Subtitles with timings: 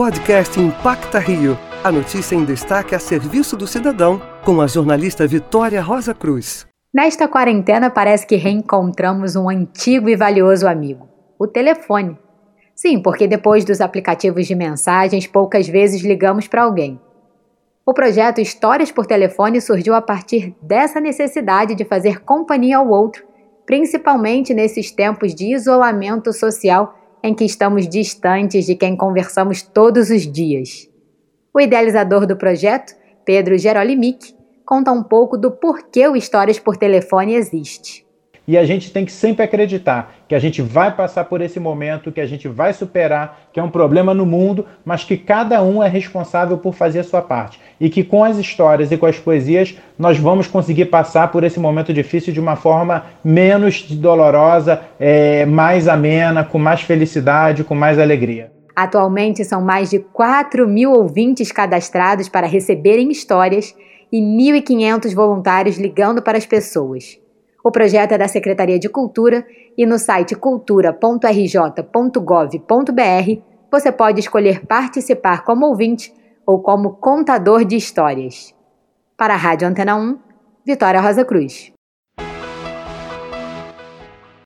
[0.00, 1.58] Podcast Impacta Rio.
[1.84, 6.66] A notícia em destaque a serviço do cidadão, com a jornalista Vitória Rosa Cruz.
[6.94, 11.06] Nesta quarentena, parece que reencontramos um antigo e valioso amigo:
[11.38, 12.16] o telefone.
[12.74, 16.98] Sim, porque depois dos aplicativos de mensagens, poucas vezes ligamos para alguém.
[17.84, 23.22] O projeto Histórias por Telefone surgiu a partir dessa necessidade de fazer companhia ao outro,
[23.66, 30.30] principalmente nesses tempos de isolamento social em que estamos distantes de quem conversamos todos os
[30.30, 30.88] dias.
[31.52, 32.94] O idealizador do projeto,
[33.24, 38.06] Pedro Gerolimic, conta um pouco do porquê o Histórias por Telefone existe
[38.50, 42.10] e a gente tem que sempre acreditar que a gente vai passar por esse momento,
[42.10, 45.80] que a gente vai superar, que é um problema no mundo, mas que cada um
[45.80, 49.16] é responsável por fazer a sua parte e que com as histórias e com as
[49.16, 55.46] poesias nós vamos conseguir passar por esse momento difícil de uma forma menos dolorosa, é,
[55.46, 58.50] mais amena, com mais felicidade, com mais alegria.
[58.74, 63.72] Atualmente são mais de 4 mil ouvintes cadastrados para receberem histórias
[64.12, 67.16] e 1.500 voluntários ligando para as pessoas.
[67.62, 71.80] O projeto é da Secretaria de Cultura e no site cultura.rj.gov.br
[73.70, 76.12] você pode escolher participar como ouvinte
[76.46, 78.54] ou como contador de histórias.
[79.16, 80.18] Para a Rádio Antena 1,
[80.66, 81.79] Vitória Rosa Cruz.